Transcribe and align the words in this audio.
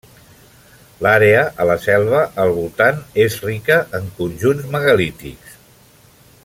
L'àrea 1.07 1.43
a 1.65 1.67
la 1.71 1.75
seva 1.83 2.23
al 2.45 2.55
voltant 2.57 3.03
és 3.27 3.37
rica 3.45 3.79
en 4.01 4.09
conjunts 4.23 4.69
megalítics. 4.77 5.59